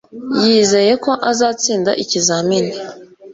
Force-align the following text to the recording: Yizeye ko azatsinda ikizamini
Yizeye 0.43 0.93
ko 1.03 1.11
azatsinda 1.31 1.91
ikizamini 2.03 2.73